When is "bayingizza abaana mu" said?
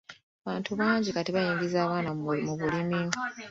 1.35-2.21